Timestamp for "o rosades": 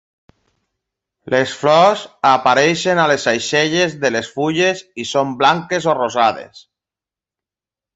5.95-6.69